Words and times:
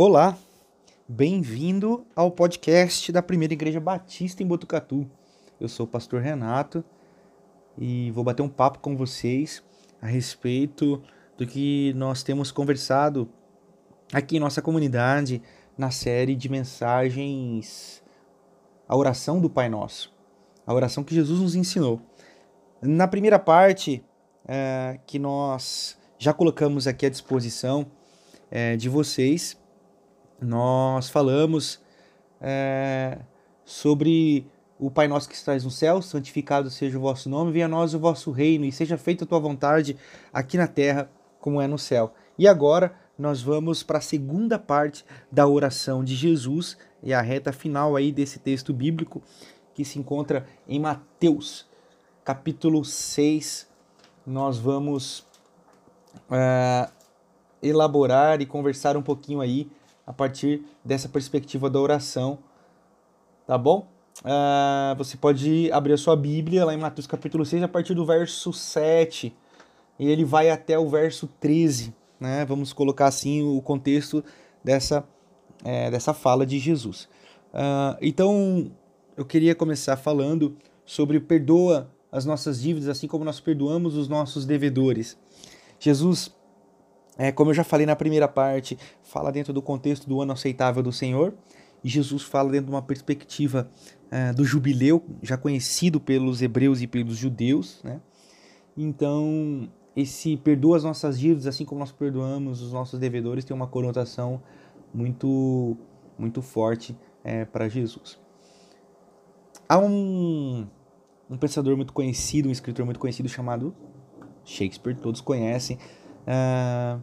Olá, 0.00 0.38
bem-vindo 1.08 2.06
ao 2.14 2.30
podcast 2.30 3.10
da 3.10 3.20
Primeira 3.20 3.52
Igreja 3.52 3.80
Batista 3.80 4.44
em 4.44 4.46
Botucatu. 4.46 5.04
Eu 5.60 5.68
sou 5.68 5.86
o 5.86 5.88
pastor 5.88 6.22
Renato 6.22 6.84
e 7.76 8.08
vou 8.12 8.22
bater 8.22 8.42
um 8.42 8.48
papo 8.48 8.78
com 8.78 8.96
vocês 8.96 9.60
a 10.00 10.06
respeito 10.06 11.02
do 11.36 11.44
que 11.44 11.92
nós 11.94 12.22
temos 12.22 12.52
conversado 12.52 13.28
aqui 14.12 14.36
em 14.36 14.38
nossa 14.38 14.62
comunidade 14.62 15.42
na 15.76 15.90
série 15.90 16.36
de 16.36 16.48
mensagens 16.48 18.00
A 18.88 18.96
Oração 18.96 19.40
do 19.40 19.50
Pai 19.50 19.68
Nosso, 19.68 20.14
a 20.64 20.72
oração 20.72 21.02
que 21.02 21.12
Jesus 21.12 21.40
nos 21.40 21.56
ensinou. 21.56 22.00
Na 22.80 23.08
primeira 23.08 23.40
parte, 23.40 24.04
é, 24.46 25.00
que 25.08 25.18
nós 25.18 25.98
já 26.20 26.32
colocamos 26.32 26.86
aqui 26.86 27.04
à 27.04 27.10
disposição 27.10 27.84
é, 28.48 28.76
de 28.76 28.88
vocês, 28.88 29.58
nós 30.40 31.08
falamos 31.10 31.80
é, 32.40 33.18
sobre 33.64 34.46
o 34.78 34.90
Pai 34.90 35.08
Nosso 35.08 35.28
que 35.28 35.34
estás 35.34 35.64
no 35.64 35.70
céu, 35.70 36.00
santificado 36.00 36.70
seja 36.70 36.96
o 36.96 37.00
vosso 37.00 37.28
nome, 37.28 37.50
venha 37.50 37.66
a 37.66 37.68
nós 37.68 37.94
o 37.94 37.98
vosso 37.98 38.30
reino 38.30 38.64
e 38.64 38.70
seja 38.70 38.96
feita 38.96 39.24
a 39.24 39.26
tua 39.26 39.40
vontade 39.40 39.96
aqui 40.32 40.56
na 40.56 40.68
terra 40.68 41.10
como 41.40 41.60
é 41.60 41.66
no 41.66 41.78
céu. 41.78 42.14
E 42.38 42.46
agora 42.46 42.94
nós 43.18 43.42
vamos 43.42 43.82
para 43.82 43.98
a 43.98 44.02
segunda 44.02 44.58
parte 44.58 45.04
da 45.30 45.46
oração 45.48 46.04
de 46.04 46.14
Jesus 46.14 46.78
e 47.02 47.12
a 47.12 47.20
reta 47.20 47.52
final 47.52 47.96
aí 47.96 48.12
desse 48.12 48.38
texto 48.38 48.72
bíblico 48.72 49.20
que 49.74 49.84
se 49.84 49.98
encontra 49.98 50.46
em 50.68 50.78
Mateus, 50.78 51.66
capítulo 52.24 52.84
6. 52.84 53.68
Nós 54.24 54.58
vamos 54.58 55.26
é, 56.30 56.88
elaborar 57.60 58.40
e 58.40 58.46
conversar 58.46 58.96
um 58.96 59.02
pouquinho 59.02 59.40
aí 59.40 59.68
a 60.08 60.12
partir 60.14 60.62
dessa 60.82 61.06
perspectiva 61.06 61.68
da 61.68 61.78
oração, 61.78 62.38
tá 63.46 63.58
bom? 63.58 63.86
Uh, 64.20 64.96
você 64.96 65.18
pode 65.18 65.70
abrir 65.70 65.92
a 65.92 65.98
sua 65.98 66.16
Bíblia 66.16 66.64
lá 66.64 66.72
em 66.72 66.78
Mateus 66.78 67.06
capítulo 67.06 67.44
6 67.44 67.62
a 67.62 67.68
partir 67.68 67.92
do 67.92 68.06
verso 68.06 68.50
7 68.50 69.36
e 69.98 70.08
ele 70.08 70.24
vai 70.24 70.48
até 70.48 70.78
o 70.78 70.88
verso 70.88 71.28
13, 71.38 71.94
né? 72.18 72.42
Vamos 72.46 72.72
colocar 72.72 73.06
assim 73.06 73.42
o 73.42 73.60
contexto 73.60 74.24
dessa, 74.64 75.04
é, 75.62 75.90
dessa 75.90 76.14
fala 76.14 76.46
de 76.46 76.58
Jesus. 76.58 77.06
Uh, 77.52 77.98
então, 78.00 78.72
eu 79.14 79.26
queria 79.26 79.54
começar 79.54 79.98
falando 79.98 80.56
sobre 80.86 81.20
perdoa 81.20 81.90
as 82.10 82.24
nossas 82.24 82.62
dívidas, 82.62 82.88
assim 82.88 83.06
como 83.06 83.26
nós 83.26 83.40
perdoamos 83.40 83.94
os 83.94 84.08
nossos 84.08 84.46
devedores. 84.46 85.18
Jesus 85.78 86.34
é, 87.18 87.32
como 87.32 87.50
eu 87.50 87.54
já 87.54 87.64
falei 87.64 87.84
na 87.84 87.96
primeira 87.96 88.28
parte, 88.28 88.78
fala 89.02 89.32
dentro 89.32 89.52
do 89.52 89.60
contexto 89.60 90.08
do 90.08 90.22
ano 90.22 90.32
aceitável 90.32 90.82
do 90.82 90.92
Senhor, 90.92 91.34
e 91.82 91.88
Jesus 91.88 92.22
fala 92.22 92.50
dentro 92.50 92.66
de 92.66 92.72
uma 92.72 92.82
perspectiva 92.82 93.68
é, 94.10 94.32
do 94.32 94.44
jubileu, 94.44 95.04
já 95.20 95.36
conhecido 95.36 96.00
pelos 96.00 96.40
hebreus 96.40 96.80
e 96.80 96.86
pelos 96.86 97.16
judeus, 97.16 97.80
né? 97.82 98.00
Então, 98.76 99.68
esse 99.96 100.36
perdoa 100.36 100.76
as 100.76 100.84
nossas 100.84 101.18
dívidas, 101.18 101.48
assim 101.48 101.64
como 101.64 101.80
nós 101.80 101.90
perdoamos 101.90 102.62
os 102.62 102.72
nossos 102.72 103.00
devedores, 103.00 103.44
tem 103.44 103.54
uma 103.54 103.66
conotação 103.66 104.40
muito, 104.94 105.76
muito 106.16 106.40
forte 106.40 106.96
é, 107.24 107.44
para 107.44 107.68
Jesus. 107.68 108.20
Há 109.68 109.78
um, 109.78 110.68
um 111.28 111.36
pensador 111.36 111.76
muito 111.76 111.92
conhecido, 111.92 112.48
um 112.48 112.52
escritor 112.52 112.84
muito 112.84 113.00
conhecido 113.00 113.28
chamado 113.28 113.74
Shakespeare, 114.44 114.96
todos 114.96 115.20
conhecem, 115.20 115.78
Uh, 116.28 117.02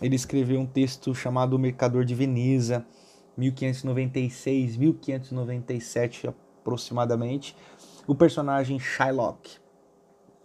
ele 0.00 0.14
escreveu 0.14 0.60
um 0.60 0.66
texto 0.66 1.12
chamado 1.12 1.54
O 1.54 1.58
Mercador 1.58 2.04
de 2.04 2.14
Veneza, 2.14 2.86
1596, 3.36 4.76
1597 4.76 6.28
aproximadamente. 6.28 7.56
O 8.06 8.14
personagem 8.14 8.78
Shylock, 8.78 9.58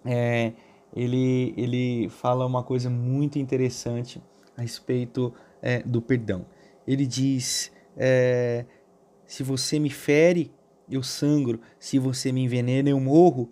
é, 0.04 0.54
ele, 0.96 1.54
ele 1.56 2.10
fala 2.10 2.46
uma 2.46 2.64
coisa 2.64 2.90
muito 2.90 3.38
interessante 3.38 4.22
a 4.58 4.62
respeito 4.62 5.32
é, 5.62 5.84
do 5.84 6.02
perdão. 6.02 6.46
Ele 6.88 7.06
diz: 7.06 7.72
é, 7.96 8.66
se 9.26 9.44
você 9.44 9.80
me 9.80 9.90
fere, 9.90 10.52
eu 10.90 11.04
sangro, 11.04 11.60
se 11.80 12.00
você 12.00 12.32
me 12.32 12.44
envenena, 12.44 12.90
eu 12.90 13.00
morro, 13.00 13.52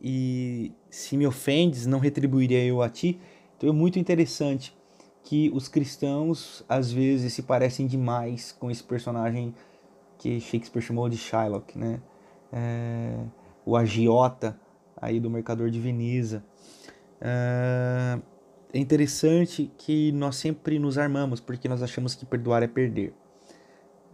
e 0.00 0.72
se 0.90 1.16
me 1.16 1.26
ofendes, 1.26 1.86
não 1.86 1.98
retribuiria 1.98 2.64
eu 2.64 2.82
a 2.82 2.88
ti. 2.88 3.20
Então 3.62 3.70
é 3.70 3.72
muito 3.72 3.96
interessante 3.96 4.76
que 5.22 5.48
os 5.54 5.68
cristãos 5.68 6.64
às 6.68 6.90
vezes 6.90 7.32
se 7.32 7.44
parecem 7.44 7.86
demais 7.86 8.50
com 8.50 8.68
esse 8.68 8.82
personagem 8.82 9.54
que 10.18 10.40
Shakespeare 10.40 10.82
chamou 10.82 11.08
de 11.08 11.16
Shylock, 11.16 11.78
né? 11.78 12.00
É, 12.52 13.24
o 13.64 13.76
agiota 13.76 14.58
aí 14.96 15.20
do 15.20 15.30
Mercador 15.30 15.70
de 15.70 15.78
Veneza. 15.78 16.44
É, 17.20 18.18
é 18.72 18.78
interessante 18.80 19.70
que 19.78 20.10
nós 20.10 20.34
sempre 20.34 20.80
nos 20.80 20.98
armamos 20.98 21.38
porque 21.38 21.68
nós 21.68 21.84
achamos 21.84 22.16
que 22.16 22.26
perdoar 22.26 22.64
é 22.64 22.66
perder. 22.66 23.14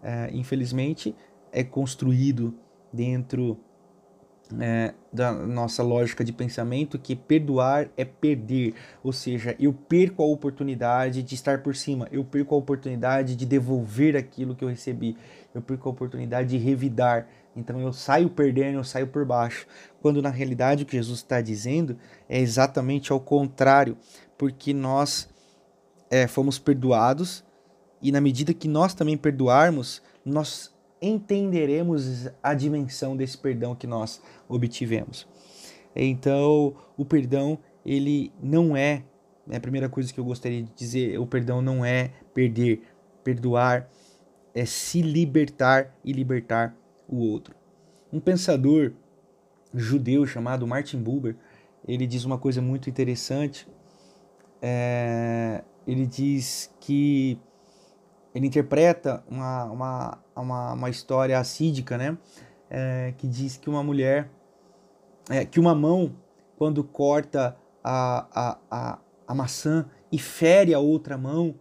É, 0.02 0.28
infelizmente, 0.34 1.16
é 1.50 1.64
construído 1.64 2.54
dentro 2.92 3.58
é, 4.60 4.94
da 5.12 5.32
nossa 5.32 5.82
lógica 5.82 6.24
de 6.24 6.32
pensamento 6.32 6.98
que 6.98 7.14
perdoar 7.14 7.88
é 7.96 8.04
perder, 8.04 8.74
ou 9.02 9.12
seja, 9.12 9.54
eu 9.58 9.72
perco 9.72 10.22
a 10.22 10.26
oportunidade 10.26 11.22
de 11.22 11.34
estar 11.34 11.62
por 11.62 11.76
cima, 11.76 12.08
eu 12.10 12.24
perco 12.24 12.54
a 12.54 12.58
oportunidade 12.58 13.36
de 13.36 13.44
devolver 13.44 14.16
aquilo 14.16 14.54
que 14.54 14.64
eu 14.64 14.68
recebi, 14.68 15.16
eu 15.54 15.60
perco 15.60 15.88
a 15.88 15.92
oportunidade 15.92 16.48
de 16.48 16.58
revidar. 16.58 17.26
Então 17.54 17.80
eu 17.80 17.92
saio 17.92 18.30
perdendo, 18.30 18.78
eu 18.78 18.84
saio 18.84 19.08
por 19.08 19.24
baixo. 19.24 19.66
Quando 20.00 20.22
na 20.22 20.30
realidade 20.30 20.84
o 20.84 20.86
que 20.86 20.96
Jesus 20.96 21.18
está 21.18 21.40
dizendo 21.40 21.98
é 22.28 22.38
exatamente 22.38 23.10
ao 23.10 23.20
contrário, 23.20 23.96
porque 24.36 24.72
nós 24.72 25.28
é, 26.10 26.26
fomos 26.26 26.58
perdoados 26.58 27.44
e 28.00 28.12
na 28.12 28.20
medida 28.20 28.54
que 28.54 28.68
nós 28.68 28.94
também 28.94 29.16
perdoarmos, 29.16 30.00
nós 30.24 30.72
entenderemos 31.00 32.28
a 32.42 32.54
dimensão 32.54 33.16
desse 33.16 33.38
perdão 33.38 33.74
que 33.74 33.86
nós 33.86 34.20
obtivemos. 34.48 35.26
Então, 35.94 36.74
o 36.96 37.04
perdão, 37.04 37.58
ele 37.84 38.32
não 38.42 38.76
é, 38.76 39.04
é 39.48 39.56
a 39.56 39.60
primeira 39.60 39.88
coisa 39.88 40.12
que 40.12 40.20
eu 40.20 40.24
gostaria 40.24 40.62
de 40.62 40.70
dizer, 40.74 41.18
o 41.18 41.26
perdão 41.26 41.62
não 41.62 41.84
é 41.84 42.10
perder, 42.34 42.82
perdoar 43.24 43.88
é 44.54 44.64
se 44.64 45.02
libertar 45.02 45.94
e 46.04 46.12
libertar 46.12 46.74
o 47.08 47.18
outro. 47.18 47.54
Um 48.12 48.20
pensador 48.20 48.92
judeu 49.74 50.26
chamado 50.26 50.66
Martin 50.66 50.98
Buber, 50.98 51.36
ele 51.86 52.06
diz 52.06 52.24
uma 52.24 52.38
coisa 52.38 52.60
muito 52.60 52.90
interessante. 52.90 53.68
É, 54.60 55.62
ele 55.86 56.06
diz 56.06 56.74
que 56.80 57.38
ele 58.34 58.46
interpreta 58.46 59.24
uma, 59.28 59.64
uma, 59.64 60.18
uma, 60.36 60.72
uma 60.72 60.90
história 60.90 61.38
assídica, 61.38 61.96
né? 61.96 62.16
É, 62.70 63.14
que 63.16 63.26
diz 63.26 63.56
que 63.56 63.70
uma 63.70 63.82
mulher, 63.82 64.30
é, 65.30 65.44
que 65.44 65.58
uma 65.58 65.74
mão, 65.74 66.14
quando 66.56 66.84
corta 66.84 67.56
a, 67.82 68.26
a, 68.32 68.58
a, 68.70 68.98
a 69.26 69.34
maçã 69.34 69.86
e 70.12 70.18
fere 70.18 70.74
a 70.74 70.78
outra 70.78 71.16
mão, 71.16 71.54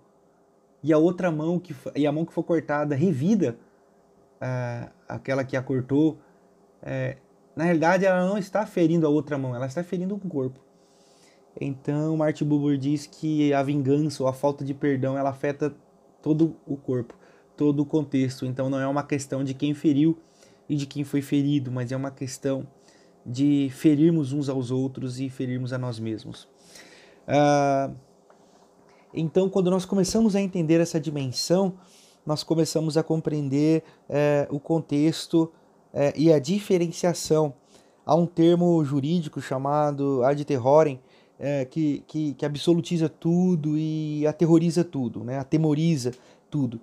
e 0.83 0.91
a 0.93 0.97
outra 0.97 1.31
mão, 1.31 1.59
que, 1.59 1.75
e 1.95 2.05
a 2.05 2.11
mão 2.11 2.25
que 2.25 2.33
foi 2.33 2.43
cortada 2.43 2.95
revida 2.95 3.57
é, 4.39 4.89
aquela 5.07 5.43
que 5.43 5.55
a 5.57 5.61
cortou, 5.61 6.17
é, 6.81 7.17
na 7.55 7.63
realidade 7.63 8.05
ela 8.05 8.25
não 8.25 8.37
está 8.37 8.65
ferindo 8.65 9.07
a 9.07 9.09
outra 9.09 9.37
mão, 9.37 9.55
ela 9.55 9.65
está 9.65 9.83
ferindo 9.83 10.15
o 10.15 10.19
corpo. 10.19 10.59
Então, 11.59 12.15
Martin 12.15 12.45
Buber 12.45 12.77
diz 12.77 13.07
que 13.07 13.51
a 13.51 13.63
vingança 13.63 14.21
ou 14.21 14.29
a 14.29 14.33
falta 14.33 14.63
de 14.63 14.73
perdão 14.73 15.17
ela 15.17 15.31
afeta 15.31 15.75
todo 16.27 16.57
o 16.65 16.75
corpo, 16.75 17.13
todo 17.55 17.79
o 17.79 17.85
contexto. 17.85 18.45
Então 18.45 18.69
não 18.69 18.79
é 18.79 18.87
uma 18.87 19.03
questão 19.03 19.45
de 19.45 19.53
quem 19.53 19.73
feriu 19.73 20.17
e 20.67 20.75
de 20.75 20.85
quem 20.85 21.05
foi 21.05 21.21
ferido, 21.21 21.71
mas 21.71 21.89
é 21.89 21.95
uma 21.95 22.11
questão 22.11 22.67
de 23.25 23.69
ferirmos 23.71 24.33
uns 24.33 24.49
aos 24.49 24.69
outros 24.69 25.21
e 25.21 25.29
ferirmos 25.29 25.71
a 25.71 25.77
nós 25.77 25.99
mesmos. 25.99 26.47
Ah, 27.25 27.91
então, 29.13 29.49
quando 29.49 29.71
nós 29.71 29.85
começamos 29.85 30.35
a 30.35 30.41
entender 30.41 30.81
essa 30.81 30.99
dimensão, 30.99 31.75
nós 32.25 32.43
começamos 32.43 32.97
a 32.97 33.03
compreender 33.03 33.83
é, 34.09 34.47
o 34.51 34.59
contexto 34.59 35.49
é, 35.93 36.13
e 36.15 36.31
a 36.31 36.39
diferenciação. 36.39 37.53
Há 38.05 38.15
um 38.15 38.25
termo 38.25 38.83
jurídico 38.83 39.39
chamado 39.39 40.23
ad 40.23 40.43
terrorem, 40.43 40.99
é, 41.39 41.65
que, 41.65 42.03
que, 42.07 42.33
que, 42.33 42.45
absolutiza 42.45 43.07
tudo 43.07 43.77
e 43.77 44.25
aterroriza 44.25 44.83
tudo, 44.83 45.23
né? 45.23 45.37
atemoriza 45.37 46.11
tudo. 46.49 46.79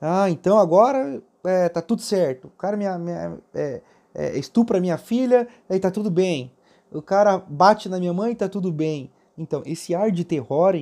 Ah, 0.00 0.30
então 0.30 0.58
agora 0.58 1.22
é, 1.44 1.68
tá 1.68 1.80
tudo 1.80 2.02
certo. 2.02 2.46
O 2.46 2.50
cara 2.50 2.76
minha, 2.76 2.98
minha, 2.98 3.38
é, 3.54 3.80
é, 4.14 4.38
estupra 4.38 4.80
minha 4.80 4.98
filha 4.98 5.48
e 5.68 5.78
tá 5.78 5.90
tudo 5.90 6.10
bem. 6.10 6.52
O 6.92 7.02
cara 7.02 7.38
bate 7.38 7.88
na 7.88 7.98
minha 7.98 8.12
mãe 8.12 8.32
e 8.32 8.36
tá 8.36 8.48
tudo 8.48 8.72
bem. 8.72 9.10
Então, 9.36 9.62
esse 9.66 9.94
ar 9.94 10.10
de 10.10 10.24
terror 10.24 10.74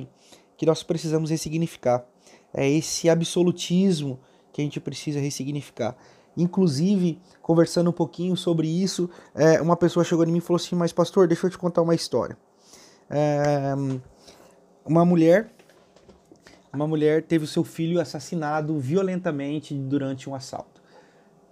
que 0.57 0.65
nós 0.65 0.83
precisamos 0.83 1.29
ressignificar. 1.29 2.05
é 2.53 2.69
esse 2.69 3.09
absolutismo 3.09 4.19
que 4.53 4.61
a 4.61 4.63
gente 4.63 4.79
precisa 4.79 5.19
ressignificar. 5.19 5.95
Inclusive, 6.37 7.19
conversando 7.41 7.89
um 7.89 7.93
pouquinho 7.93 8.35
sobre 8.37 8.67
isso, 8.67 9.09
é, 9.33 9.61
uma 9.61 9.75
pessoa 9.75 10.03
chegou 10.03 10.25
em 10.25 10.31
mim 10.31 10.37
e 10.37 10.41
falou 10.41 10.57
assim: 10.57 10.75
Mas, 10.75 10.93
pastor, 10.93 11.27
deixa 11.27 11.47
eu 11.47 11.49
te 11.49 11.57
contar 11.57 11.81
uma 11.81 11.95
história. 11.95 12.37
É, 13.09 13.73
uma 14.85 15.05
mulher. 15.05 15.49
Uma 16.73 16.87
mulher 16.87 17.23
teve 17.23 17.45
o 17.45 17.47
seu 17.47 17.63
filho 17.63 18.01
assassinado 18.01 18.77
violentamente 18.79 19.73
durante 19.73 20.29
um 20.29 20.35
assalto. 20.35 20.81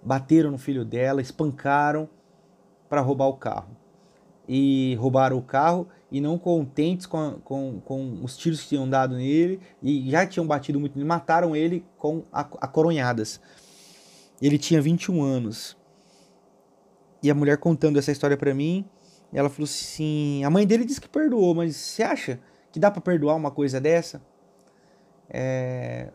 Bateram 0.02 0.50
no 0.50 0.58
filho 0.58 0.84
dela, 0.84 1.22
espancaram 1.22 2.08
para 2.88 3.00
roubar 3.00 3.28
o 3.28 3.34
carro. 3.34 3.76
E 4.46 4.94
roubaram 4.96 5.38
o 5.38 5.42
carro 5.42 5.88
e 6.12 6.20
não 6.20 6.38
contentes 6.38 7.06
com, 7.06 7.40
com, 7.42 7.80
com 7.84 8.20
os 8.22 8.36
tiros 8.36 8.60
que 8.60 8.68
tinham 8.68 8.88
dado 8.88 9.16
nele 9.16 9.58
e 9.82 10.10
já 10.10 10.26
tinham 10.26 10.46
batido 10.46 10.78
muito 10.78 10.94
nele, 10.94 11.08
mataram 11.08 11.56
ele 11.56 11.84
com 11.96 12.22
acoronhadas. 12.30 13.40
Ele 14.40 14.58
tinha 14.58 14.80
21 14.82 15.22
anos. 15.22 15.76
E 17.22 17.30
a 17.30 17.34
mulher 17.34 17.56
contando 17.56 17.98
essa 17.98 18.12
história 18.12 18.36
para 18.36 18.54
mim, 18.54 18.84
ela 19.34 19.50
falou 19.50 19.64
assim: 19.64 20.44
a 20.44 20.50
mãe 20.50 20.66
dele 20.66 20.84
disse 20.84 21.00
que 21.00 21.08
perdoou, 21.08 21.54
mas 21.54 21.76
você 21.76 22.02
acha 22.02 22.40
que 22.70 22.78
dá 22.78 22.90
para 22.90 23.00
perdoar 23.00 23.34
uma 23.34 23.50
coisa 23.50 23.80
dessa? 23.80 24.22
É, 25.28 26.10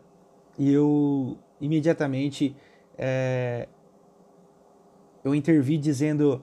e 0.58 0.72
eu 0.72 1.38
imediatamente 1.60 2.56
é, 2.96 3.68
eu 5.22 5.34
intervi 5.34 5.76
dizendo 5.76 6.42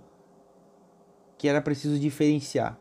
que 1.37 1.47
era 1.47 1.61
preciso 1.61 1.99
diferenciar. 1.99 2.79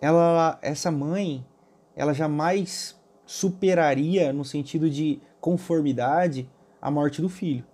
Ela, 0.00 0.58
essa 0.62 0.90
mãe, 0.90 1.46
ela 1.94 2.14
jamais 2.14 2.98
superaria 3.26 4.32
no 4.32 4.44
sentido 4.44 4.88
de 4.88 5.20
conformidade 5.40 6.48
a 6.80 6.90
morte 6.90 7.20
do 7.20 7.28
filho. 7.28 7.64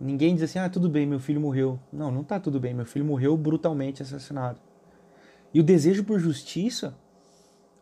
Ninguém 0.00 0.34
diz 0.34 0.44
assim, 0.44 0.58
ah, 0.58 0.68
tudo 0.68 0.88
bem, 0.88 1.06
meu 1.06 1.18
filho 1.18 1.40
morreu. 1.40 1.78
Não, 1.92 2.10
não 2.10 2.22
tá 2.22 2.38
tudo 2.38 2.60
bem, 2.60 2.72
meu 2.72 2.86
filho 2.86 3.04
morreu 3.04 3.36
brutalmente 3.36 4.02
assassinado. 4.02 4.60
E 5.52 5.58
o 5.58 5.62
desejo 5.62 6.04
por 6.04 6.20
justiça, 6.20 6.94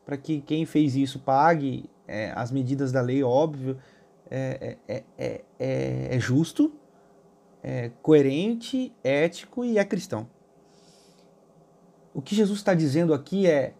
para 0.05 0.17
que 0.17 0.41
quem 0.41 0.65
fez 0.65 0.97
isso 0.97 1.19
pague 1.19 1.91
é, 2.07 2.33
as 2.35 2.51
medidas 2.51 2.91
da 2.91 3.01
lei, 3.03 3.23
óbvio, 3.23 3.77
é, 4.31 4.77
é, 4.89 5.05
é, 5.19 5.45
é, 5.59 6.17
é 6.17 6.21
justo, 6.21 6.73
é 7.63 7.91
coerente, 8.01 8.95
ético 9.03 9.65
e 9.65 9.79
é 9.79 9.85
cristão. 9.85 10.29
O 12.15 12.23
que 12.23 12.35
Jesus 12.35 12.61
está 12.61 12.73
dizendo 12.73 13.13
aqui 13.13 13.47
é: 13.47 13.75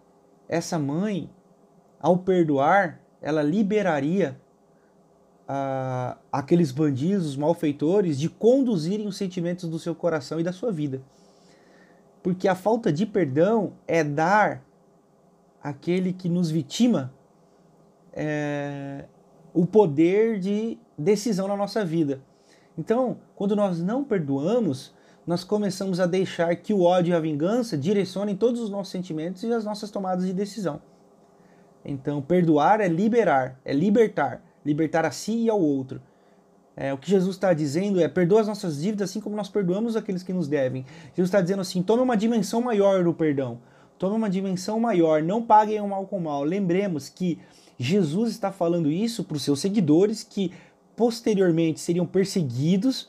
essa 0.49 0.79
mãe, 0.79 1.31
ao 1.99 2.19
perdoar, 2.19 3.01
ela 3.23 3.43
liberaria 3.43 4.39
aqueles 6.33 6.73
bandidos, 6.73 7.37
malfeitores, 7.37 8.19
de 8.19 8.29
conduzirem 8.29 9.07
os 9.07 9.17
sentimentos 9.17 9.69
do 9.69 9.79
seu 9.79 9.95
coração 9.95 10.41
e 10.41 10.43
da 10.43 10.53
sua 10.53 10.73
vida. 10.73 11.01
Porque 12.23 12.49
a 12.49 12.55
falta 12.55 12.93
de 12.93 13.07
perdão 13.07 13.75
é 13.87 14.03
dar 14.03 14.65
àquele 15.63 16.13
que 16.13 16.29
nos 16.29 16.51
vitima 16.51 17.13
é, 18.13 19.05
o 19.55 19.65
poder 19.65 20.41
de 20.41 20.79
decisão 20.99 21.47
na 21.47 21.57
nossa 21.57 21.85
vida. 21.85 22.21
Então, 22.77 23.19
quando 23.37 23.55
nós 23.55 23.81
não 23.81 24.03
perdoamos, 24.03 24.93
nós 25.27 25.45
começamos 25.45 26.01
a 26.01 26.07
deixar 26.07 26.55
que 26.57 26.75
o 26.75 26.83
ódio 26.83 27.13
e 27.13 27.15
a 27.15 27.21
vingança 27.21 27.77
direcionem 27.77 28.37
todos 28.37 28.61
os 28.61 28.71
nossos 28.71 28.91
sentimentos 28.91 29.43
e 29.45 29.53
as 29.53 29.65
nossas 29.65 29.91
tomadas 29.91 30.27
de 30.27 30.33
decisão. 30.33 30.81
Então, 31.85 32.21
perdoar 32.21 32.81
é 32.81 32.89
liberar, 32.89 33.61
é 33.65 33.73
libertar 33.73 34.43
libertar 34.67 35.05
a 35.05 35.11
si 35.11 35.45
e 35.45 35.51
ao 35.51 35.61
outro. 35.61 36.03
É, 36.77 36.93
o 36.93 36.99
que 36.99 37.09
Jesus 37.09 37.37
está 37.37 37.55
dizendo 37.55 38.01
é: 38.01 38.09
perdoa 38.09 38.43
as 38.43 38.47
nossas 38.47 38.83
dívidas 38.83 39.09
assim 39.09 39.21
como 39.21 39.37
nós 39.37 39.49
perdoamos 39.49 39.97
aqueles 39.97 40.23
que 40.23 40.33
nos 40.33 40.49
devem. 40.49 40.85
Jesus 41.15 41.29
está 41.29 41.41
dizendo 41.41 41.63
assim: 41.63 41.83
tome 41.83 42.03
uma 42.03 42.17
dimensão 42.17 42.61
maior 42.61 43.03
do 43.03 43.15
perdão. 43.15 43.59
Tome 43.99 44.15
uma 44.15 44.29
dimensão 44.29 44.79
maior. 44.79 45.23
Não 45.23 45.41
paguem 45.41 45.81
o 45.81 45.89
mal 45.89 46.07
com 46.07 46.19
o 46.19 46.21
mal. 46.21 46.45
Lembremos 46.45 47.09
que 47.09 47.39
Jesus 47.79 48.31
está 48.31 48.53
falando 48.53 48.91
isso 48.91 49.25
para 49.25 49.37
os 49.37 49.43
seus 49.43 49.61
seguidores 49.61 50.23
que 50.23 50.53
posteriormente 50.95 51.81
seriam 51.81 52.05
perseguidos 52.05 53.09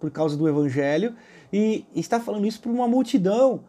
por 0.00 0.10
causa 0.10 0.36
do 0.36 0.48
evangelho 0.48 1.14
e 1.52 1.84
está 1.94 2.18
falando 2.18 2.46
isso 2.46 2.60
para 2.60 2.70
uma 2.70 2.88
multidão 2.88 3.60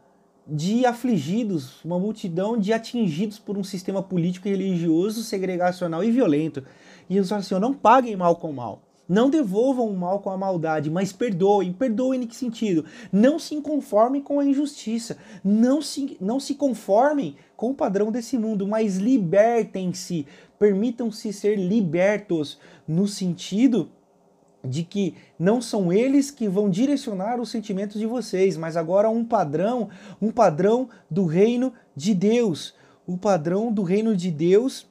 de 0.47 0.85
afligidos, 0.85 1.83
uma 1.83 1.97
multidão 1.97 2.57
de 2.57 2.71
atingidos 2.71 3.39
por 3.39 3.57
um 3.57 3.63
sistema 3.63 4.03
político 4.03 4.47
e 4.47 4.51
religioso 4.51 5.23
segregacional 5.23 6.03
e 6.03 6.11
violento. 6.11 6.63
E 7.09 7.13
Jesus 7.13 7.29
fala 7.29 7.41
assim: 7.41 7.59
não 7.59 7.73
paguem 7.73 8.15
mal 8.15 8.35
com 8.35 8.51
mal. 8.51 8.81
Não 9.07 9.29
devolvam 9.29 9.87
o 9.87 9.95
mal 9.95 10.19
com 10.19 10.31
a 10.31 10.37
maldade, 10.37 10.89
mas 10.89 11.13
perdoem. 11.13 11.71
Perdoem 11.71 12.23
em 12.23 12.27
que 12.27 12.35
sentido? 12.35 12.85
Não 13.11 13.37
se 13.37 13.55
conformem 13.61 14.19
com 14.21 14.39
a 14.39 14.45
injustiça. 14.45 15.17
Não 15.43 15.79
se, 15.81 16.17
não 16.19 16.39
se 16.39 16.55
conformem 16.55 17.35
com 17.55 17.69
o 17.69 17.75
padrão 17.75 18.11
desse 18.11 18.37
mundo, 18.37 18.67
mas 18.67 18.97
libertem-se. 18.97 20.25
Permitam-se 20.57 21.31
ser 21.31 21.55
libertos 21.55 22.57
no 22.87 23.07
sentido 23.07 23.89
de 24.65 24.83
que 24.83 25.15
não 25.37 25.61
são 25.61 25.91
eles 25.91 26.31
que 26.31 26.47
vão 26.47 26.69
direcionar 26.69 27.39
os 27.39 27.49
sentimentos 27.49 27.99
de 27.99 28.05
vocês, 28.05 28.57
mas 28.57 28.75
agora 28.75 29.09
um 29.09 29.23
padrão, 29.23 29.89
um 30.21 30.31
padrão 30.31 30.89
do 31.09 31.25
reino 31.25 31.73
de 31.95 32.13
Deus. 32.13 32.73
O 33.07 33.17
padrão 33.17 33.71
do 33.71 33.83
reino 33.83 34.15
de 34.15 34.31
Deus 34.31 34.87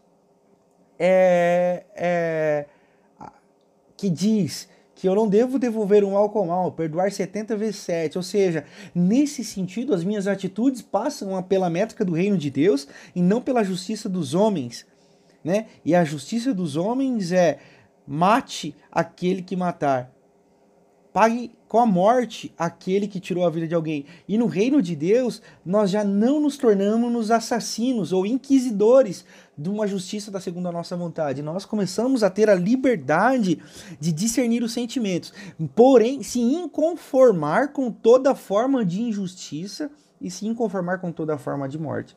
é, 0.98 1.84
é, 1.96 2.66
que 3.96 4.08
diz 4.08 4.68
que 4.94 5.08
eu 5.08 5.14
não 5.14 5.28
devo 5.28 5.58
devolver 5.58 6.04
um 6.04 6.12
mal 6.12 6.30
com 6.30 6.46
mal, 6.46 6.72
perdoar 6.72 7.10
70 7.10 7.56
vezes 7.56 7.76
7. 7.76 8.16
Ou 8.16 8.22
seja, 8.22 8.64
nesse 8.94 9.44
sentido, 9.44 9.92
as 9.92 10.04
minhas 10.04 10.26
atitudes 10.26 10.80
passam 10.80 11.42
pela 11.42 11.68
métrica 11.68 12.04
do 12.04 12.12
reino 12.12 12.38
de 12.38 12.48
Deus 12.48 12.86
e 13.14 13.20
não 13.20 13.42
pela 13.42 13.64
justiça 13.64 14.08
dos 14.08 14.34
homens. 14.34 14.86
Né? 15.42 15.66
E 15.84 15.94
a 15.94 16.04
justiça 16.04 16.54
dos 16.54 16.76
homens 16.76 17.32
é 17.32 17.58
mate 18.06 18.74
aquele 18.90 19.42
que 19.42 19.56
matar, 19.56 20.10
pague 21.12 21.52
com 21.68 21.78
a 21.78 21.86
morte 21.86 22.52
aquele 22.58 23.06
que 23.06 23.20
tirou 23.20 23.46
a 23.46 23.50
vida 23.50 23.68
de 23.68 23.74
alguém. 23.74 24.04
E 24.28 24.36
no 24.36 24.46
reino 24.46 24.82
de 24.82 24.96
Deus, 24.96 25.40
nós 25.64 25.90
já 25.90 26.02
não 26.02 26.40
nos 26.40 26.56
tornamos 26.56 27.30
assassinos 27.30 28.12
ou 28.12 28.26
inquisidores 28.26 29.24
de 29.56 29.68
uma 29.68 29.86
justiça 29.86 30.30
da 30.30 30.40
segunda 30.40 30.72
nossa 30.72 30.96
vontade. 30.96 31.42
Nós 31.42 31.64
começamos 31.64 32.24
a 32.24 32.30
ter 32.30 32.50
a 32.50 32.54
liberdade 32.54 33.60
de 34.00 34.12
discernir 34.12 34.62
os 34.62 34.72
sentimentos, 34.72 35.32
porém 35.74 36.22
se 36.22 36.40
inconformar 36.40 37.72
com 37.72 37.90
toda 37.90 38.34
forma 38.34 38.84
de 38.84 39.00
injustiça 39.00 39.90
e 40.20 40.30
se 40.30 40.46
inconformar 40.46 40.98
com 40.98 41.12
toda 41.12 41.38
forma 41.38 41.68
de 41.68 41.78
morte. 41.78 42.16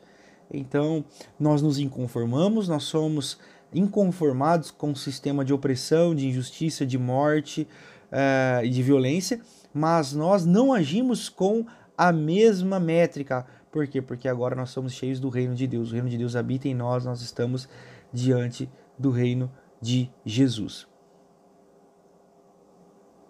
Então, 0.52 1.04
nós 1.38 1.62
nos 1.62 1.78
inconformamos, 1.78 2.68
nós 2.68 2.84
somos 2.84 3.38
inconformados 3.72 4.70
com 4.70 4.92
o 4.92 4.96
sistema 4.96 5.44
de 5.44 5.52
opressão, 5.52 6.14
de 6.14 6.26
injustiça, 6.28 6.86
de 6.86 6.98
morte, 6.98 7.66
uh, 8.08 8.64
e 8.64 8.70
de 8.70 8.82
violência, 8.82 9.40
mas 9.72 10.12
nós 10.12 10.44
não 10.44 10.72
agimos 10.72 11.28
com 11.28 11.66
a 11.96 12.12
mesma 12.12 12.80
métrica. 12.80 13.46
Por 13.70 13.86
quê? 13.86 14.00
Porque 14.00 14.28
agora 14.28 14.54
nós 14.54 14.70
somos 14.70 14.92
cheios 14.92 15.20
do 15.20 15.28
reino 15.28 15.54
de 15.54 15.66
Deus. 15.66 15.90
O 15.90 15.94
reino 15.94 16.08
de 16.08 16.18
Deus 16.18 16.36
habita 16.36 16.68
em 16.68 16.74
nós, 16.74 17.04
nós 17.04 17.20
estamos 17.20 17.68
diante 18.12 18.70
do 18.98 19.10
reino 19.10 19.50
de 19.80 20.10
Jesus. 20.24 20.86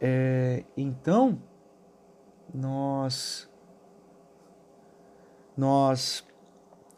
É, 0.00 0.64
então, 0.76 1.42
nós, 2.54 3.50
nós 5.56 6.24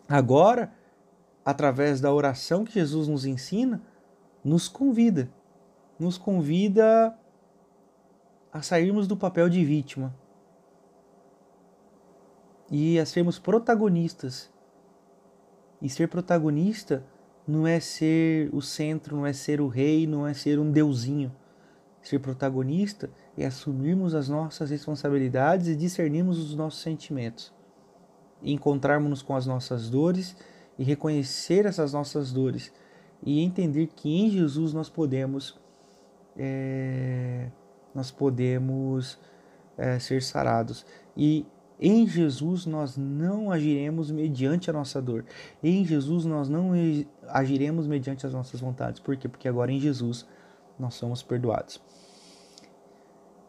agora, 0.07 0.71
através 1.45 2.01
da 2.01 2.13
oração 2.13 2.65
que 2.65 2.73
Jesus 2.73 3.09
nos 3.09 3.25
ensina, 3.25 3.83
nos 4.45 4.69
convida, 4.69 5.31
nos 5.99 6.17
convida 6.17 7.17
a 8.53 8.63
sairmos 8.63 9.07
do 9.07 9.17
papel 9.17 9.49
de 9.49 9.65
vítima 9.65 10.15
e 12.71 12.99
a 12.99 13.07
sermos 13.07 13.39
protagonistas. 13.39 14.51
E 15.83 15.89
ser 15.89 16.09
protagonista 16.09 17.05
não 17.47 17.67
é 17.67 17.81
ser 17.81 18.49
o 18.55 18.61
centro, 18.61 19.17
não 19.17 19.27
é 19.27 19.33
ser 19.33 19.61
o 19.61 19.67
rei, 19.67 20.07
não 20.07 20.27
é 20.27 20.35
ser 20.35 20.59
um 20.59 20.71
deusinho. 20.71 21.35
Ser 22.03 22.19
protagonista 22.19 23.11
é 23.37 23.45
assumirmos 23.45 24.15
as 24.15 24.29
nossas 24.29 24.71
responsabilidades 24.71 25.69
e 25.69 25.77
discernirmos 25.77 26.39
os 26.39 26.55
nossos 26.55 26.81
sentimentos. 26.81 27.53
Encontrarmos-nos 28.43 29.21
com 29.21 29.35
as 29.35 29.47
nossas 29.47 29.91
dores 29.91 30.37
e 30.81 30.83
reconhecer 30.83 31.67
essas 31.67 31.93
nossas 31.93 32.33
dores 32.33 32.73
e 33.23 33.41
entender 33.41 33.89
que 33.89 34.09
em 34.09 34.31
Jesus 34.31 34.73
nós 34.73 34.89
podemos 34.89 35.61
é, 36.39 37.51
nós 37.95 38.11
podemos 38.11 39.19
é, 39.77 39.99
ser 39.99 40.23
sarados. 40.23 40.87
E 41.15 41.45
em 41.79 42.07
Jesus 42.07 42.65
nós 42.65 42.97
não 42.97 43.53
agiremos 43.53 44.11
mediante 44.11 44.71
a 44.71 44.73
nossa 44.73 45.03
dor. 45.03 45.27
Em 45.63 45.85
Jesus 45.85 46.25
nós 46.25 46.49
não 46.49 46.71
agiremos 47.29 47.87
mediante 47.87 48.25
as 48.25 48.33
nossas 48.33 48.59
vontades. 48.59 49.01
Por 49.01 49.15
quê? 49.19 49.29
Porque 49.29 49.49
agora 49.49 49.71
em 49.71 49.79
Jesus 49.79 50.27
nós 50.79 50.95
somos 50.95 51.23
perdoados. 51.23 51.79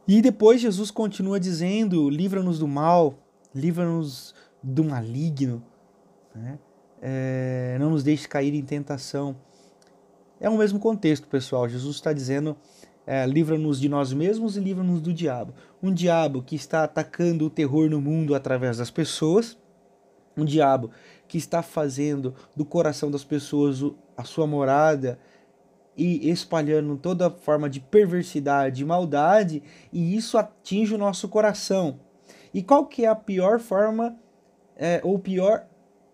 E 0.06 0.22
depois 0.22 0.60
Jesus 0.60 0.92
continua 0.92 1.40
dizendo: 1.40 2.10
livra-nos 2.10 2.60
do 2.60 2.68
mal, 2.68 3.14
livra-nos 3.56 4.36
do 4.62 4.84
maligno, 4.84 5.64
né? 6.36 6.60
É, 7.02 7.78
não 7.80 7.90
nos 7.90 8.04
deixe 8.04 8.28
cair 8.28 8.54
em 8.54 8.62
tentação. 8.62 9.36
É 10.40 10.50
o 10.50 10.58
mesmo 10.58 10.80
contexto, 10.80 11.28
pessoal. 11.28 11.68
Jesus 11.68 11.96
está 11.96 12.14
dizendo: 12.14 12.56
é, 13.06 13.26
livra-nos 13.26 13.80
de 13.80 13.90
nós 13.90 14.14
mesmos 14.14 14.56
e 14.56 14.60
livra-nos 14.60 15.02
do 15.02 15.14
diabo. 15.14 15.54
Um 15.82 15.92
diabo 15.92 16.44
que 16.44 16.56
está 16.56 16.84
atacando 16.84 17.46
o 17.46 17.50
terror 17.50 17.90
no 17.90 18.00
mundo 18.00 18.36
através 18.36 18.78
das 18.78 18.92
pessoas, 18.92 19.58
um 20.38 20.46
diabo 20.46 20.92
que 21.28 21.38
está 21.38 21.64
fazendo 21.64 22.36
do 22.56 22.64
coração 22.64 23.10
das 23.10 23.24
pessoas 23.24 23.82
a 24.16 24.24
sua 24.24 24.46
morada 24.46 25.18
e 25.98 26.30
espalhando 26.30 26.98
toda 26.98 27.30
forma 27.30 27.70
de 27.70 27.80
perversidade 27.80 28.82
e 28.82 28.86
maldade, 28.86 29.62
e 29.92 30.16
isso 30.16 30.38
atinge 30.38 30.94
o 30.94 30.98
nosso 30.98 31.28
coração. 31.28 32.00
E 32.54 32.62
qual 32.62 32.86
que 32.86 33.06
é 33.06 33.08
a 33.08 33.16
pior 33.16 33.60
forma, 33.60 34.16
é, 34.76 35.02
ou 35.04 35.20
pior 35.20 35.66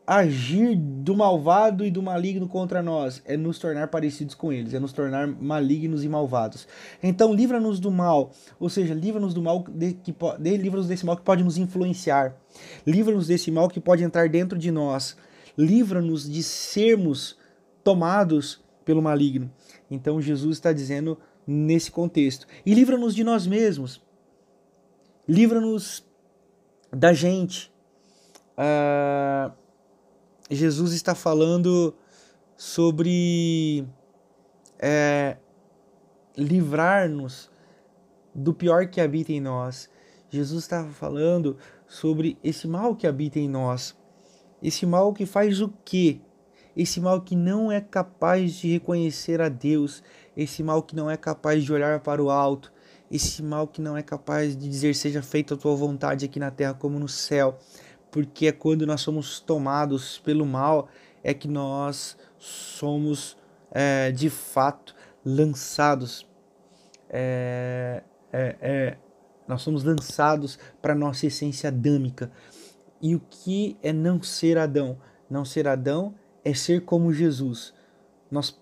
agir 0.08 0.78
do 0.78 1.14
malvado 1.14 1.86
e 1.86 1.92
do 1.92 2.02
maligno 2.02 2.48
contra 2.48 2.82
nós? 2.82 3.22
É 3.26 3.36
nos 3.36 3.60
tornar 3.60 3.90
parecidos 3.90 4.34
com 4.34 4.54
eles, 4.54 4.74
é 4.74 4.80
nos 4.80 4.94
tornar 4.94 5.28
malignos 5.28 6.06
e 6.06 6.10
malvados. 6.10 6.66
Então, 7.04 7.34
livra-nos 7.34 7.78
do 7.78 7.92
mal, 7.92 8.32
ou 8.58 8.70
seja, 8.70 8.94
livra-nos 8.94 9.34
do 9.34 9.42
mal, 9.42 9.66
de, 9.68 9.94
que, 9.94 10.16
de, 10.40 10.58
livra-nos 10.58 10.88
desse 10.88 11.06
mal 11.06 11.18
que 11.18 11.24
pode 11.24 11.44
nos 11.44 11.58
influenciar, 11.58 12.38
livra-nos 12.86 13.28
desse 13.28 13.52
mal 13.52 13.68
que 13.68 13.82
pode 13.82 14.02
entrar 14.02 14.30
dentro 14.30 14.58
de 14.58 14.72
nós, 14.72 15.18
livra-nos 15.58 16.30
de 16.30 16.42
sermos 16.42 17.38
tomados 17.84 18.64
pelo 18.86 19.02
maligno. 19.02 19.52
Então 19.92 20.22
Jesus 20.22 20.58
está 20.58 20.72
dizendo 20.72 21.18
nesse 21.46 21.92
contexto. 21.92 22.48
E 22.66 22.74
livra-nos 22.74 23.14
de 23.14 23.24
nós 23.24 23.46
mesmos. 23.46 24.02
Livra-nos 25.28 26.06
da 26.92 27.14
gente. 27.14 27.72
Uh, 28.58 29.52
Jesus 30.50 30.94
está 30.94 31.14
falando 31.14 31.96
sobre 32.56 33.88
é, 34.80 35.38
livrar-nos 36.36 37.50
do 38.34 38.54
pior 38.54 38.88
que 38.88 39.02
habita 39.02 39.32
em 39.32 39.42
nós. 39.42 39.90
Jesus 40.30 40.64
estava 40.64 40.90
falando 40.90 41.58
sobre 41.88 42.38
esse 42.44 42.68
mal 42.68 42.96
que 42.96 43.08
habita 43.08 43.40
em 43.40 43.50
nós. 43.50 43.96
Esse 44.62 44.86
mal 44.86 45.14
que 45.14 45.26
faz 45.26 45.62
o 45.62 45.70
quê? 45.84 46.22
esse 46.78 47.02
mal 47.02 47.22
que 47.22 47.36
não 47.36 47.72
é 47.72 47.82
capaz 47.82 48.54
de 48.54 48.72
reconhecer 48.74 49.42
a 49.42 49.50
Deus, 49.50 50.04
esse 50.36 50.62
mal 50.62 50.84
que 50.84 50.96
não 50.96 51.10
é 51.10 51.18
capaz 51.18 51.64
de 51.64 51.74
olhar 51.74 52.00
para 52.02 52.22
o 52.22 52.30
alto, 52.30 52.72
esse 53.10 53.42
mal 53.42 53.68
que 53.68 53.82
não 53.82 53.98
é 53.98 54.04
capaz 54.04 54.56
de 54.56 54.70
dizer 54.70 54.94
seja 54.94 55.24
feita 55.24 55.56
a 55.56 55.58
tua 55.58 55.76
vontade 55.76 56.24
aqui 56.26 56.40
na 56.40 56.52
terra 56.52 56.76
como 56.76 57.00
no 57.00 57.08
céu, 57.08 57.58
porque 58.18 58.48
é 58.48 58.52
quando 58.52 58.84
nós 58.88 59.02
somos 59.02 59.40
tomados 59.40 60.18
pelo 60.18 60.44
mal 60.44 60.90
é 61.24 61.36
que 61.36 61.48
nós 61.48 62.18
somos 62.40 63.38
é, 63.70 64.12
de 64.12 64.28
fato 64.28 64.96
lançados, 65.24 66.28
é, 67.12 68.02
é, 68.34 68.56
é 68.60 68.98
nós 69.48 69.62
somos 69.62 69.84
lançados 69.84 70.58
para 70.82 70.96
nossa 70.96 71.28
essência 71.28 71.68
adâmica. 71.68 72.32
E 73.00 73.14
o 73.14 73.20
que 73.20 73.78
é 73.84 73.94
não 73.94 74.20
ser 74.24 74.58
Adão? 74.58 74.98
Não 75.30 75.46
ser 75.46 75.68
Adão 75.68 76.16
é 76.44 76.56
ser 76.56 76.86
como 76.86 77.14
Jesus. 77.14 77.72
Nós 78.32 78.60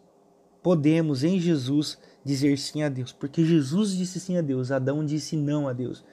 podemos 0.62 1.24
em 1.24 1.40
Jesus 1.40 1.98
dizer 2.26 2.58
sim 2.58 2.84
a 2.84 2.90
Deus, 2.90 3.14
porque 3.14 3.46
Jesus 3.46 3.96
disse 3.96 4.20
sim 4.20 4.36
a 4.36 4.42
Deus, 4.42 4.70
Adão 4.70 5.06
disse 5.06 5.38
não 5.38 5.66
a 5.66 5.72
Deus. 5.72 6.04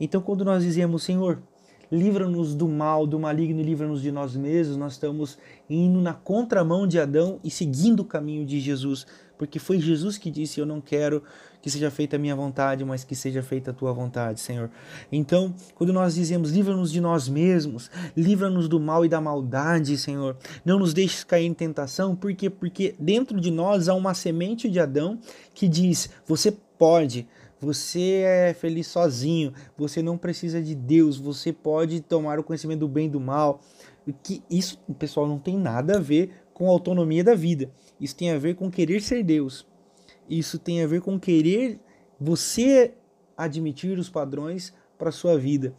Então, 0.00 0.22
quando 0.22 0.42
nós 0.42 0.62
dizemos, 0.62 1.02
Senhor, 1.02 1.42
livra-nos 1.90 2.54
do 2.54 2.68
mal, 2.68 3.06
do 3.06 3.18
maligno, 3.18 3.62
livra-nos 3.62 4.02
de 4.02 4.12
nós 4.12 4.36
mesmos, 4.36 4.76
nós 4.76 4.92
estamos 4.92 5.38
indo 5.68 6.00
na 6.00 6.14
contramão 6.14 6.86
de 6.86 6.98
Adão 6.98 7.40
e 7.42 7.50
seguindo 7.50 8.00
o 8.00 8.04
caminho 8.04 8.44
de 8.44 8.60
Jesus, 8.60 9.06
porque 9.36 9.58
foi 9.58 9.80
Jesus 9.80 10.18
que 10.18 10.30
disse: 10.30 10.60
Eu 10.60 10.66
não 10.66 10.80
quero 10.80 11.22
que 11.62 11.70
seja 11.70 11.90
feita 11.90 12.16
a 12.16 12.18
minha 12.18 12.34
vontade, 12.34 12.84
mas 12.84 13.04
que 13.04 13.14
seja 13.14 13.42
feita 13.42 13.70
a 13.70 13.74
tua 13.74 13.92
vontade, 13.92 14.40
Senhor. 14.40 14.70
Então, 15.10 15.54
quando 15.74 15.92
nós 15.92 16.14
dizemos: 16.14 16.50
Livra-nos 16.50 16.90
de 16.90 17.00
nós 17.00 17.28
mesmos, 17.28 17.90
livra-nos 18.16 18.68
do 18.68 18.80
mal 18.80 19.04
e 19.04 19.08
da 19.08 19.20
maldade, 19.20 19.96
Senhor, 19.96 20.36
não 20.64 20.78
nos 20.78 20.92
deixes 20.92 21.24
cair 21.24 21.46
em 21.46 21.54
tentação, 21.54 22.14
por 22.14 22.34
quê? 22.34 22.50
Porque 22.50 22.94
dentro 22.98 23.40
de 23.40 23.50
nós 23.50 23.88
há 23.88 23.94
uma 23.94 24.14
semente 24.14 24.68
de 24.68 24.80
Adão 24.80 25.18
que 25.54 25.68
diz: 25.68 26.10
Você 26.26 26.52
pode. 26.76 27.26
Você 27.60 28.22
é 28.24 28.54
feliz 28.54 28.86
sozinho, 28.86 29.52
você 29.76 30.00
não 30.00 30.16
precisa 30.16 30.62
de 30.62 30.74
Deus, 30.74 31.18
você 31.18 31.52
pode 31.52 32.00
tomar 32.00 32.38
o 32.38 32.44
conhecimento 32.44 32.80
do 32.80 32.88
bem 32.88 33.06
e 33.06 33.10
do 33.10 33.20
mal. 33.20 33.60
Que 34.22 34.42
isso, 34.48 34.78
pessoal, 34.98 35.26
não 35.26 35.38
tem 35.38 35.58
nada 35.58 35.96
a 35.96 36.00
ver 36.00 36.30
com 36.54 36.68
a 36.68 36.70
autonomia 36.70 37.22
da 37.22 37.34
vida. 37.34 37.70
Isso 38.00 38.16
tem 38.16 38.30
a 38.30 38.38
ver 38.38 38.54
com 38.54 38.70
querer 38.70 39.02
ser 39.02 39.22
Deus. 39.22 39.66
Isso 40.28 40.58
tem 40.58 40.82
a 40.82 40.86
ver 40.86 41.00
com 41.00 41.18
querer 41.18 41.80
você 42.20 42.94
admitir 43.36 43.98
os 43.98 44.08
padrões 44.08 44.72
para 44.96 45.12
sua 45.12 45.38
vida. 45.38 45.74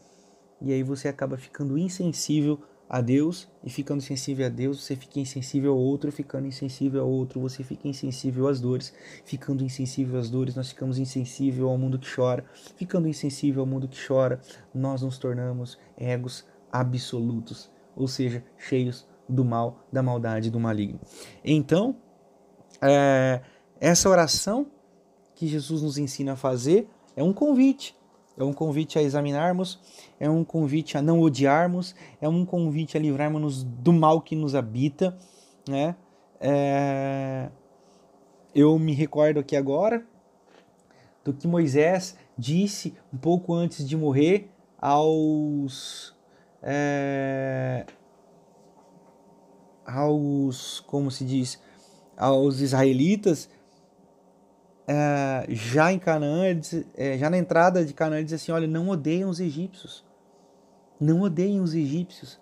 E 0.62 0.74
aí 0.74 0.84
você 0.84 1.08
acaba 1.08 1.38
ficando 1.38 1.78
insensível 1.78 2.60
a 2.90 3.02
Deus 3.02 3.48
e 3.64 3.70
ficando 3.70 4.02
sensível 4.02 4.48
a 4.48 4.50
Deus, 4.50 4.84
você 4.84 4.96
fica 4.96 5.20
insensível 5.20 5.74
ao 5.74 5.78
outro, 5.78 6.12
ficando 6.12 6.48
insensível 6.48 7.04
ao 7.04 7.10
outro, 7.10 7.40
você 7.40 7.64
fica 7.64 7.88
insensível 7.88 8.48
às 8.48 8.60
dores, 8.60 8.92
ficando 9.24 9.64
insensível 9.64 10.20
às 10.20 10.30
dores, 10.30 10.56
nós 10.56 10.70
ficamos 10.70 10.98
insensível 10.98 11.70
ao 11.70 11.78
mundo 11.78 12.00
que 12.00 12.08
chora, 12.14 12.44
ficando 12.76 13.08
insensível 13.08 13.62
ao 13.62 13.68
mundo 13.68 13.88
que 13.88 14.08
chora, 14.08 14.42
nós 14.74 15.04
nos 15.04 15.20
tornamos 15.20 15.78
egos 15.96 16.44
absolutos, 16.72 17.70
ou 17.96 18.08
seja, 18.08 18.44
cheios 18.58 19.08
do 19.28 19.46
mal, 19.46 19.86
da 19.94 20.02
maldade, 20.02 20.50
do 20.50 20.60
maligno. 20.60 21.00
Então, 21.46 21.96
é, 22.82 23.42
essa 23.80 24.10
oração 24.10 24.66
que 25.36 25.48
Jesus 25.48 25.84
nos 25.84 26.00
ensina 26.00 26.34
a 26.34 26.36
fazer 26.36 26.90
é 27.16 27.24
um 27.24 27.34
convite. 27.34 27.96
É 28.40 28.44
um 28.44 28.54
convite 28.54 28.98
a 28.98 29.04
examinarmos, 29.04 29.78
é 30.18 30.30
um 30.30 30.46
convite 30.46 30.98
a 30.98 31.02
não 31.02 31.20
odiarmos, 31.20 31.94
é 32.22 32.30
um 32.30 32.46
convite 32.46 32.96
a 32.96 33.00
livrarmos 33.00 33.64
do 33.64 33.92
mal 33.92 34.22
que 34.22 34.34
nos 34.34 34.56
habita, 34.56 35.18
né? 35.68 35.94
É... 36.40 37.50
Eu 38.56 38.80
me 38.80 38.94
recordo 38.94 39.42
aqui 39.42 39.58
agora 39.58 40.06
do 41.22 41.34
que 41.34 41.46
Moisés 41.48 42.18
disse 42.38 42.96
um 43.14 43.18
pouco 43.18 43.54
antes 43.54 43.86
de 43.86 43.98
morrer 43.98 44.50
aos 44.82 46.16
é... 46.64 47.86
aos 49.86 50.80
como 50.88 51.12
se 51.12 51.26
diz 51.26 51.62
aos 52.16 52.62
israelitas, 52.62 53.50
é, 54.92 55.46
já 55.50 55.94
em 55.94 56.00
Canaã, 56.00 56.46
é, 56.98 57.16
já 57.16 57.30
na 57.30 57.38
entrada 57.38 57.86
de 57.86 57.94
Canaã, 57.94 58.18
ele 58.18 58.26
diz 58.26 58.34
assim: 58.34 58.52
olha, 58.52 58.66
não 58.66 58.90
odeiem 58.90 59.26
os 59.26 59.40
egípcios. 59.40 60.04
Não 61.00 61.22
odeiem 61.22 61.62
os 61.62 61.76
egípcios, 61.76 62.42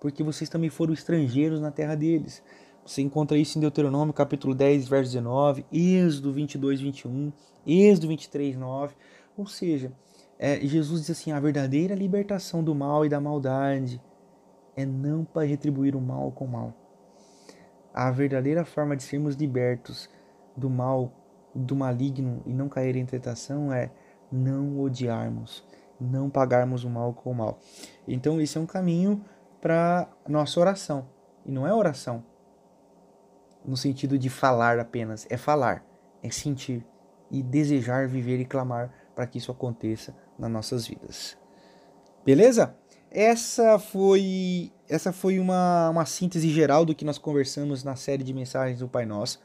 porque 0.00 0.22
vocês 0.22 0.48
também 0.48 0.70
foram 0.70 0.94
estrangeiros 0.94 1.60
na 1.60 1.72
terra 1.72 1.96
deles. 1.96 2.40
Você 2.86 3.02
encontra 3.02 3.36
isso 3.36 3.58
em 3.58 3.60
Deuteronômio 3.60 4.14
capítulo 4.14 4.54
10, 4.54 4.86
verso 4.86 5.10
19, 5.10 5.66
Êxodo 5.72 6.32
22, 6.32 6.80
21, 6.80 7.32
Êxodo 7.66 8.06
23, 8.06 8.56
9. 8.56 8.94
Ou 9.36 9.46
seja, 9.48 9.92
é, 10.38 10.60
Jesus 10.60 11.00
diz 11.00 11.10
assim: 11.10 11.32
a 11.32 11.40
verdadeira 11.40 11.96
libertação 11.96 12.62
do 12.62 12.76
mal 12.76 13.04
e 13.04 13.08
da 13.08 13.20
maldade 13.20 14.00
é 14.76 14.86
não 14.86 15.24
para 15.24 15.48
retribuir 15.48 15.96
o 15.96 16.00
mal 16.00 16.30
com 16.30 16.44
o 16.44 16.48
mal, 16.48 16.72
a 17.92 18.08
verdadeira 18.12 18.64
forma 18.64 18.96
de 18.96 19.02
sermos 19.02 19.34
libertos 19.34 20.08
do 20.56 20.70
mal, 20.70 21.12
do 21.54 21.76
maligno 21.76 22.42
e 22.46 22.52
não 22.52 22.68
cair 22.68 22.96
em 22.96 23.04
tentação 23.04 23.72
é 23.72 23.90
não 24.30 24.80
odiarmos, 24.80 25.64
não 26.00 26.30
pagarmos 26.30 26.84
o 26.84 26.90
mal 26.90 27.12
com 27.12 27.30
o 27.30 27.34
mal. 27.34 27.58
Então, 28.08 28.40
esse 28.40 28.56
é 28.56 28.60
um 28.60 28.66
caminho 28.66 29.24
para 29.60 30.08
nossa 30.28 30.58
oração. 30.58 31.06
E 31.44 31.50
não 31.50 31.66
é 31.66 31.74
oração 31.74 32.24
no 33.64 33.76
sentido 33.76 34.18
de 34.18 34.28
falar 34.28 34.78
apenas, 34.78 35.26
é 35.30 35.36
falar, 35.36 35.84
é 36.22 36.30
sentir 36.30 36.84
e 37.30 37.42
desejar 37.42 38.08
viver 38.08 38.40
e 38.40 38.44
clamar 38.44 38.92
para 39.14 39.26
que 39.26 39.38
isso 39.38 39.50
aconteça 39.50 40.14
nas 40.38 40.50
nossas 40.50 40.86
vidas. 40.86 41.36
Beleza? 42.24 42.74
Essa 43.10 43.78
foi 43.78 44.72
essa 44.88 45.12
foi 45.12 45.38
uma, 45.38 45.90
uma 45.90 46.06
síntese 46.06 46.48
geral 46.50 46.84
do 46.84 46.94
que 46.94 47.04
nós 47.04 47.18
conversamos 47.18 47.84
na 47.84 47.96
série 47.96 48.22
de 48.22 48.32
mensagens 48.32 48.78
do 48.78 48.88
Pai 48.88 49.06
Nosso. 49.06 49.40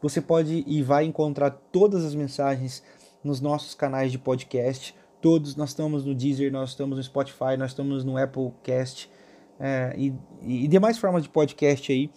Você 0.00 0.20
pode 0.20 0.64
e 0.66 0.82
vai 0.82 1.04
encontrar 1.04 1.50
todas 1.50 2.04
as 2.04 2.14
mensagens 2.14 2.82
nos 3.22 3.40
nossos 3.40 3.74
canais 3.74 4.12
de 4.12 4.18
podcast. 4.18 4.94
Todos, 5.20 5.56
nós 5.56 5.70
estamos 5.70 6.04
no 6.04 6.14
Deezer, 6.14 6.52
nós 6.52 6.70
estamos 6.70 6.96
no 6.96 7.02
Spotify, 7.02 7.56
nós 7.58 7.72
estamos 7.72 8.04
no 8.04 8.16
Apple 8.16 8.52
Cast 8.62 9.10
é, 9.58 9.92
e, 9.96 10.14
e 10.42 10.68
demais 10.68 10.98
formas 10.98 11.22
de 11.22 11.28
podcast 11.28 11.90
aí. 11.90 12.10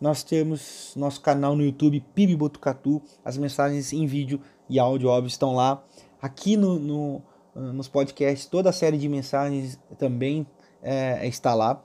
Nós 0.00 0.22
temos 0.22 0.92
nosso 0.96 1.20
canal 1.20 1.56
no 1.56 1.64
YouTube, 1.64 2.04
PIB 2.14 2.36
Botucatu. 2.36 3.02
As 3.24 3.36
mensagens 3.36 3.92
em 3.92 4.06
vídeo 4.06 4.40
e 4.68 4.78
áudio, 4.78 5.08
óbvio, 5.08 5.28
estão 5.28 5.54
lá. 5.54 5.82
Aqui 6.20 6.56
no, 6.56 6.78
no 6.78 7.22
nos 7.54 7.88
podcasts, 7.88 8.46
toda 8.46 8.70
a 8.70 8.72
série 8.72 8.98
de 8.98 9.08
mensagens 9.08 9.78
também 9.98 10.46
é, 10.82 11.26
está 11.26 11.54
lá. 11.54 11.82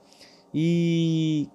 E 0.52 1.48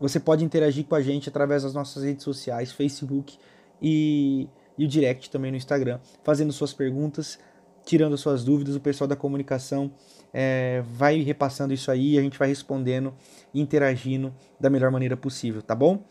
você 0.00 0.18
pode 0.18 0.42
interagir 0.44 0.86
com 0.86 0.94
a 0.94 1.02
gente 1.02 1.28
através 1.28 1.62
das 1.62 1.74
nossas 1.74 2.02
redes 2.02 2.24
sociais, 2.24 2.72
Facebook 2.72 3.38
e, 3.80 4.48
e 4.78 4.84
o 4.84 4.88
direct 4.88 5.30
também 5.30 5.50
no 5.50 5.56
Instagram, 5.58 6.00
fazendo 6.24 6.52
suas 6.52 6.72
perguntas, 6.72 7.38
tirando 7.84 8.16
suas 8.16 8.42
dúvidas. 8.42 8.74
O 8.74 8.80
pessoal 8.80 9.06
da 9.06 9.14
comunicação 9.14 9.92
é, 10.32 10.82
vai 10.92 11.20
repassando 11.20 11.74
isso 11.74 11.90
aí, 11.90 12.18
a 12.18 12.22
gente 12.22 12.38
vai 12.38 12.48
respondendo 12.48 13.14
e 13.52 13.60
interagindo 13.60 14.34
da 14.58 14.70
melhor 14.70 14.90
maneira 14.90 15.16
possível, 15.16 15.60
tá 15.60 15.74
bom? 15.74 16.02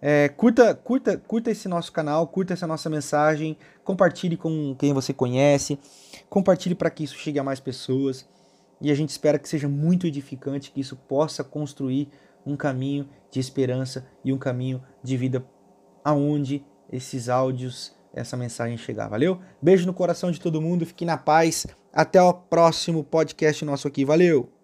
É, 0.00 0.28
curta, 0.28 0.74
curta, 0.74 1.16
curta 1.16 1.50
esse 1.50 1.66
nosso 1.66 1.90
canal, 1.90 2.26
curta 2.28 2.52
essa 2.52 2.66
nossa 2.66 2.88
mensagem, 2.88 3.56
compartilhe 3.82 4.36
com 4.36 4.76
quem 4.78 4.92
você 4.92 5.12
conhece, 5.12 5.78
compartilhe 6.28 6.74
para 6.74 6.90
que 6.90 7.02
isso 7.02 7.16
chegue 7.16 7.38
a 7.38 7.42
mais 7.42 7.58
pessoas. 7.58 8.28
E 8.80 8.92
a 8.92 8.94
gente 8.94 9.08
espera 9.08 9.40
que 9.40 9.48
seja 9.48 9.68
muito 9.68 10.06
edificante, 10.06 10.70
que 10.70 10.80
isso 10.80 10.94
possa 10.94 11.42
construir 11.42 12.08
um 12.44 12.56
caminho 12.56 13.08
de 13.30 13.40
esperança 13.40 14.06
e 14.24 14.32
um 14.32 14.38
caminho 14.38 14.82
de 15.02 15.16
vida 15.16 15.44
aonde 16.04 16.64
esses 16.90 17.28
áudios, 17.28 17.94
essa 18.14 18.36
mensagem 18.36 18.76
chegar. 18.76 19.08
Valeu? 19.08 19.40
Beijo 19.60 19.86
no 19.86 19.94
coração 19.94 20.30
de 20.30 20.40
todo 20.40 20.60
mundo, 20.60 20.86
fique 20.86 21.04
na 21.04 21.16
paz. 21.16 21.66
Até 21.92 22.20
o 22.22 22.32
próximo 22.32 23.04
podcast 23.04 23.64
nosso 23.64 23.88
aqui. 23.88 24.04
Valeu! 24.04 24.57